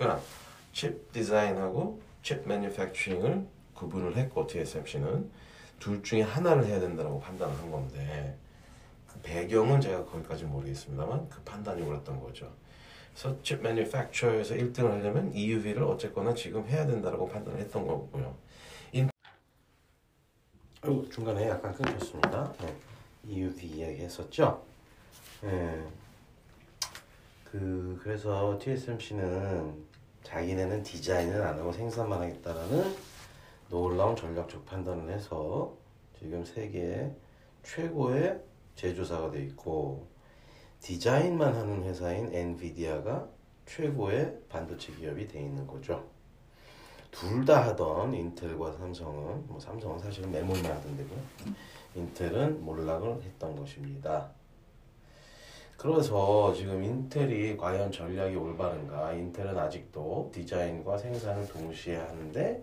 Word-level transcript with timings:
그러니까 0.00 0.22
칩 0.72 1.12
디자인하고 1.12 2.00
칩 2.22 2.48
manufacturing을 2.48 3.46
구분을 3.74 4.16
했고 4.16 4.46
TSMC는 4.46 5.30
둘 5.78 6.02
중에 6.02 6.22
하나를 6.22 6.64
해야 6.64 6.80
된다고 6.80 7.20
판단을 7.20 7.54
한 7.54 7.70
건데 7.70 8.34
그 9.06 9.20
배경은 9.20 9.78
제가 9.82 10.06
거기까지 10.06 10.44
모르겠습니다만 10.44 11.28
그 11.28 11.42
판단이 11.42 11.82
옳았던 11.82 12.18
거죠. 12.18 12.50
그래서 13.12 13.42
칩 13.42 13.62
manufacture에서 13.62 14.54
1등을 14.54 14.90
하려면 14.90 15.34
EUV를 15.34 15.82
어쨌거나 15.82 16.32
지금 16.32 16.66
해야 16.66 16.86
된다고 16.86 17.28
판단을 17.28 17.60
했던 17.60 17.86
거고요. 17.86 18.34
인... 18.92 19.10
중간에 21.10 21.46
약간 21.50 21.74
끊겼습니다. 21.74 22.50
네. 22.60 22.74
EUV 23.28 23.68
이야기 23.68 24.00
했었죠. 24.00 24.64
네. 25.42 25.86
그 27.50 27.98
그래서 28.02 28.58
TSMC는 28.58 29.84
자기네는 30.22 30.82
디자인을 30.82 31.42
안 31.42 31.58
하고 31.58 31.72
생산만 31.72 32.20
하겠다라는 32.20 32.94
놀라운 33.68 34.14
전략적 34.14 34.64
판단을 34.66 35.12
해서 35.12 35.74
지금 36.18 36.44
세계 36.44 37.10
최고의 37.64 38.40
제조사가 38.76 39.30
돼 39.32 39.42
있고 39.44 40.06
디자인만 40.80 41.54
하는 41.54 41.82
회사인 41.84 42.32
엔비디아가 42.32 43.28
최고의 43.66 44.38
반도체 44.48 44.92
기업이 44.92 45.26
돼 45.26 45.40
있는 45.40 45.66
거죠. 45.66 46.08
둘 47.10 47.44
다 47.44 47.66
하던 47.66 48.14
인텔과 48.14 48.72
삼성은 48.72 49.48
뭐 49.48 49.58
삼성은 49.58 49.98
사실은 49.98 50.30
메모리만 50.30 50.70
하던 50.70 50.96
데고요. 50.96 51.18
인텔은 51.96 52.64
몰락을 52.64 53.20
했던 53.22 53.56
것입니다. 53.56 54.30
그래서 55.82 56.52
지금 56.52 56.84
인텔이 56.84 57.56
과연 57.56 57.90
전략이 57.90 58.36
올바른가? 58.36 59.14
인텔은 59.14 59.56
아직도 59.56 60.30
디자인과 60.30 60.98
생산을 60.98 61.48
동시에 61.48 61.96
하는데 61.96 62.62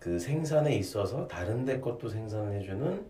그 0.00 0.18
생산에 0.18 0.74
있어서 0.74 1.28
다른 1.28 1.64
데 1.64 1.78
것도 1.78 2.08
생산을 2.08 2.54
해주는 2.54 3.06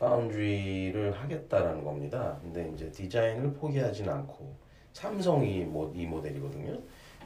파운드리를 0.00 1.12
하겠다라는 1.12 1.84
겁니다. 1.84 2.36
근데 2.42 2.72
이제 2.74 2.90
디자인을 2.90 3.52
포기하진 3.52 4.08
않고 4.08 4.52
삼성이 4.92 5.60
뭐이 5.60 6.04
모델이거든요. 6.06 6.76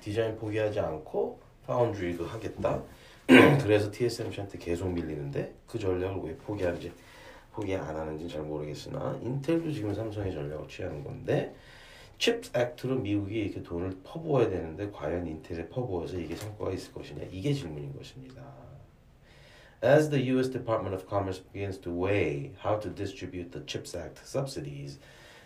디자인 0.03 0.37
포기하지 0.37 0.79
않고 0.79 1.41
파운드리도 1.67 2.27
하겠다. 2.27 2.83
그래서 3.63 3.91
TSMC한테 3.91 4.59
계속 4.59 4.91
밀리는데 4.91 5.55
그 5.67 5.79
전략을 5.79 6.21
왜 6.23 6.37
포기하는지 6.37 6.93
포기 7.57 7.75
안 7.75 7.97
하는지 7.97 8.29
잘 8.29 8.43
모르겠으나 8.43 9.19
인텔도 9.23 9.73
지금 9.73 9.95
삼성의 9.95 10.31
전략을 10.35 10.69
취하는 10.69 11.03
건데 11.03 11.55
칩스 12.19 12.51
액트로 12.55 12.97
미국이 12.97 13.41
이렇게 13.41 13.63
돈을 13.63 13.97
퍼부어야 14.05 14.51
되는데 14.51 14.91
과연 14.91 15.27
인텔에 15.27 15.69
퍼부어서 15.71 16.19
이게 16.19 16.37
성과가 16.37 16.73
있을 16.73 16.93
것이냐 16.93 17.25
이게 17.31 17.55
질문인 17.55 17.97
것입니다. 17.97 18.43
As 19.83 20.11
the 20.11 20.23
U.S. 20.33 20.51
Department 20.51 20.95
of 20.95 21.09
Commerce 21.09 21.43
begins 21.53 21.79
to 21.81 21.93
weigh 21.93 22.53
how 22.63 22.79
to 22.79 22.91
distribute 22.91 23.53
the 23.53 23.65
CHIPS 23.67 23.95
Act 23.95 24.27
subsidies, 24.27 24.99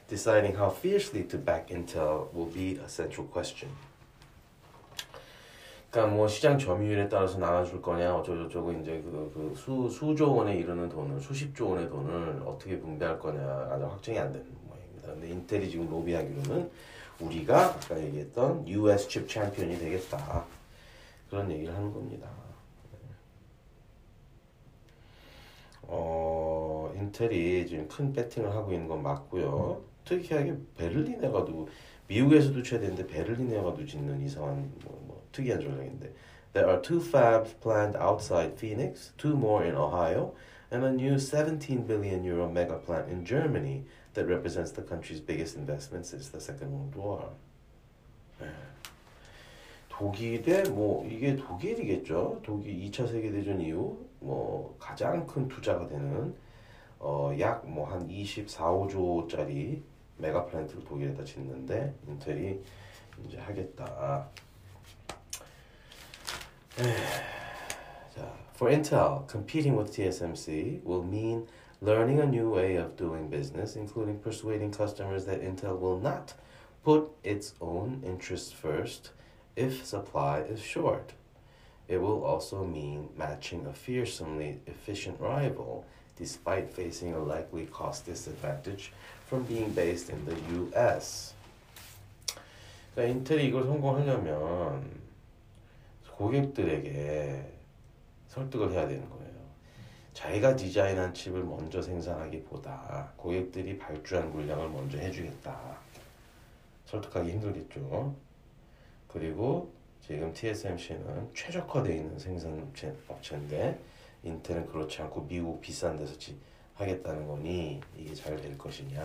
deciding 0.08 0.56
how 0.56 0.70
fiercely 0.70 1.24
to 1.24 1.38
back 1.38 1.68
Intel 1.70 2.32
will 2.32 2.46
be 2.46 2.78
a 2.78 2.88
central 2.88 3.26
question. 3.26 3.70
그러니까 5.90 6.14
뭐 6.14 6.28
시장 6.28 6.56
점유율에 6.56 7.08
따라서 7.08 7.38
나눠줄 7.38 7.82
거냐 7.82 8.14
어쩌고저쩌고 8.16 8.72
이제 8.74 9.02
그, 9.02 9.32
그 9.34 9.54
수, 9.56 9.90
수조 9.90 10.32
원에 10.32 10.56
이르는 10.56 10.88
돈을 10.88 11.20
수십조 11.20 11.70
원의 11.70 11.88
돈을 11.88 12.42
어떻게 12.46 12.78
분배할 12.78 13.18
거냐 13.18 13.40
아직 13.72 13.84
확정이 13.84 14.18
안 14.18 14.32
되는 14.32 14.46
모양입니다. 14.68 15.08
근데 15.08 15.30
인텔이 15.30 15.68
지금 15.68 15.90
로비하기로는 15.90 16.70
우리가 17.18 17.64
아까 17.66 18.00
얘기했던 18.00 18.68
US 18.68 19.08
칩 19.08 19.28
챔피언이 19.28 19.78
되겠다 19.78 20.44
그런 21.28 21.50
얘기를 21.50 21.74
하는 21.74 21.92
겁니다. 21.92 22.28
어, 25.82 26.92
인텔이 26.94 27.66
지금 27.66 27.88
큰 27.88 28.12
배팅을 28.12 28.48
하고 28.54 28.72
있는 28.72 28.86
건 28.86 29.02
맞고요. 29.02 29.82
특이하게 30.04 30.56
베를린에 30.76 31.30
가도 31.30 31.68
미국에서도 32.06 32.62
최대인데 32.62 33.08
베를린에 33.08 33.60
가도 33.60 33.84
짓는 33.84 34.20
이상한 34.22 34.72
뭐, 34.84 35.02
뭐 35.06 35.09
특이한 35.32 35.60
전략인데 35.60 36.12
There 36.52 36.68
are 36.68 36.82
two 36.82 36.98
fabs 37.00 37.54
planned 37.60 37.96
outside 37.96 38.58
Phoenix, 38.58 39.12
two 39.16 39.36
more 39.36 39.64
in 39.64 39.76
Ohio, 39.76 40.34
and 40.72 40.84
a 40.84 40.90
new 40.90 41.18
17 41.18 41.86
billion 41.86 42.24
euro 42.24 42.50
mega 42.50 42.76
plant 42.76 43.08
in 43.08 43.24
Germany 43.24 43.84
that 44.14 44.26
represents 44.26 44.72
the 44.72 44.82
country's 44.82 45.20
biggest 45.20 45.56
investment 45.56 46.06
since 46.06 46.28
the 46.28 46.40
Second 46.40 46.72
World 46.72 46.96
War. 46.96 47.30
독일에 49.88 50.64
뭐 50.70 51.06
이게 51.06 51.36
독일이겠죠. 51.36 52.40
독일 52.42 52.90
2차 52.90 53.06
세계 53.08 53.30
대전 53.30 53.60
이후 53.60 53.98
뭐 54.18 54.74
가장 54.78 55.26
큰 55.26 55.46
투자가 55.46 55.86
되는 55.86 56.34
어약 56.98 57.68
뭐 57.68 57.86
한 57.86 58.08
24, 58.10 58.72
5조짜리 58.72 59.80
메가 60.18 60.46
플랜트를 60.46 60.84
독일에다 60.84 61.22
짓는데 61.24 61.94
인텔이 62.08 62.60
이제 63.26 63.38
하겠다. 63.38 64.28
자, 68.15 68.29
for 68.53 68.69
Intel, 68.69 69.27
competing 69.27 69.75
with 69.75 69.91
TSMC 69.91 70.83
will 70.83 71.03
mean 71.03 71.47
learning 71.81 72.19
a 72.19 72.25
new 72.25 72.49
way 72.49 72.75
of 72.75 72.95
doing 72.97 73.29
business, 73.29 73.75
including 73.75 74.19
persuading 74.19 74.71
customers 74.71 75.25
that 75.25 75.41
Intel 75.41 75.79
will 75.79 75.99
not 75.99 76.33
put 76.83 77.09
its 77.23 77.53
own 77.61 78.01
interests 78.05 78.51
first 78.51 79.11
if 79.55 79.85
supply 79.85 80.39
is 80.39 80.61
short. 80.61 81.13
It 81.87 82.01
will 82.01 82.23
also 82.23 82.63
mean 82.63 83.09
matching 83.17 83.65
a 83.65 83.73
fearsomely 83.73 84.59
efficient 84.65 85.19
rival 85.19 85.85
despite 86.17 86.71
facing 86.71 87.13
a 87.13 87.19
likely 87.19 87.65
cost 87.65 88.05
disadvantage 88.05 88.91
from 89.27 89.43
being 89.43 89.71
based 89.71 90.09
in 90.09 90.25
the 90.25 90.35
US. 90.59 91.33
그러니까 92.95 93.11
인텔이 93.11 93.47
이걸 93.47 93.63
성공하려면 93.63 94.83
고객들에게 96.20 97.42
설득을 98.28 98.72
해야 98.72 98.86
되는 98.86 99.08
거예요. 99.08 99.30
자기가 100.12 100.54
디자인한 100.54 101.14
칩을 101.14 101.42
먼저 101.42 101.80
생산하기보다 101.80 103.14
고객들이 103.16 103.78
발주한 103.78 104.30
물량을 104.30 104.68
먼저 104.68 104.98
해주겠다. 104.98 105.78
설득하기 106.84 107.30
힘들겠죠. 107.30 108.14
그리고 109.08 109.72
지금 110.02 110.30
TSMC는 110.34 111.30
최적화되어 111.34 111.94
있는 111.94 112.18
생산 112.18 112.70
업체인데 113.08 113.80
인텔은 114.22 114.66
그렇지 114.66 115.00
않고 115.00 115.26
미국 115.26 115.58
비싼 115.62 115.96
데서 115.96 116.14
하겠다는 116.74 117.26
거니 117.26 117.80
이게 117.96 118.14
잘 118.14 118.36
될 118.36 118.58
것이냐. 118.58 119.00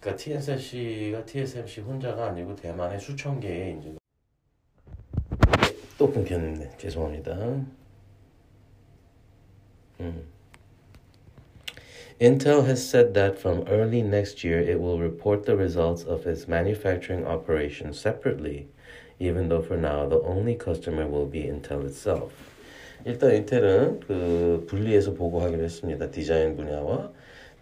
그러니까 0.00 0.20
TSMC가 0.20 1.24
TSMC 1.24 1.82
혼자가 1.82 2.26
아니고 2.26 2.56
대만의 2.56 2.98
수천 2.98 3.38
개의 3.38 3.78
이제 3.78 3.92
또 3.92 4.03
끊겼네. 6.03 6.77
죄송합니다. 6.77 7.65
음. 9.99 10.23
Intel 12.19 12.65
has 12.65 12.85
said 12.85 13.13
that 13.13 13.39
from 13.39 13.63
early 13.67 14.01
next 14.01 14.43
year 14.43 14.59
it 14.59 14.79
will 14.79 14.99
report 14.99 15.45
the 15.45 15.55
results 15.55 16.03
of 16.03 16.27
its 16.27 16.47
manufacturing 16.47 17.25
operations 17.25 17.97
separately, 17.97 18.67
even 19.19 19.47
though 19.47 19.61
for 19.61 19.77
now 19.77 20.05
the 20.05 20.19
only 20.23 20.55
customer 20.55 21.07
will 21.07 21.25
be 21.25 21.43
Intel 21.43 21.85
itself. 21.85 22.33
일단 23.05 23.33
인텔은 23.35 24.01
그 24.01 24.65
분리해서 24.67 25.13
보고하기로 25.13 25.63
했습니다. 25.63 26.11
디자인 26.11 26.57
분야와 26.57 27.11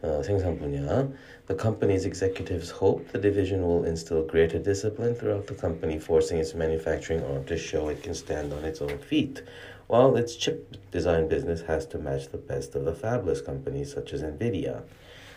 어, 0.01 0.21
생산 0.23 0.57
분야. 0.59 1.09
The 1.47 1.57
company's 1.57 2.05
executives 2.05 2.69
hope 2.71 3.11
the 3.11 3.19
division 3.21 3.61
will 3.63 3.85
instill 3.85 4.27
greater 4.27 4.59
discipline 4.61 5.15
throughout 5.15 5.47
the 5.47 5.55
company, 5.55 5.97
forcing 5.97 6.39
its 6.39 6.53
manufacturing 6.53 7.23
arm 7.23 7.45
to 7.45 7.57
show 7.57 7.89
it 7.89 8.03
can 8.03 8.13
stand 8.13 8.53
on 8.53 8.63
its 8.65 8.81
own 8.81 8.97
feet. 8.99 9.41
while 9.87 10.17
its 10.17 10.35
chip 10.35 10.75
design 10.91 11.27
business 11.27 11.61
has 11.61 11.85
to 11.87 11.97
match 11.97 12.27
the 12.29 12.37
best 12.37 12.75
of 12.75 12.83
the 12.85 12.91
fabless 12.91 13.43
companies 13.43 13.93
such 13.93 14.13
as 14.13 14.21
Nvidia. 14.21 14.83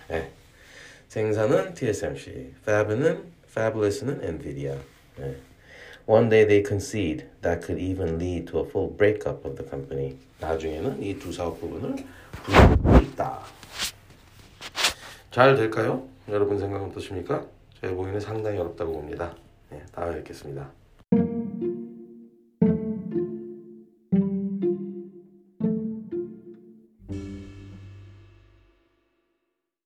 네. 0.08 0.26
생산은 1.08 1.74
TSMC, 1.74 2.54
fab는 2.66 3.22
fabless는 3.54 4.20
Nvidia. 4.22 4.76
네. 5.18 5.34
One 6.06 6.28
day 6.28 6.44
they 6.44 6.62
concede 6.62 7.26
that 7.42 7.62
could 7.62 7.78
even 7.78 8.18
lead 8.18 8.48
to 8.48 8.58
a 8.58 8.64
full 8.64 8.88
breakup 8.88 9.44
of 9.44 9.54
the 9.56 9.62
company. 9.62 10.16
나중에는 10.40 11.00
이 11.00 11.16
두 11.18 11.32
사업 11.32 11.60
부분을 11.60 11.96
분리하고 12.44 12.96
있다. 13.06 13.44
잘 15.35 15.53
될까요? 15.57 16.07
여러분 16.29 16.57
생각은 16.57 16.87
어떠십니까? 16.87 17.45
제 17.81 17.93
보기에는 17.93 18.21
상당히 18.21 18.57
어렵다고 18.57 18.93
봅니다. 18.93 19.35
네, 19.69 19.83
다음에 19.91 20.15
뵙겠습니다. 20.15 20.71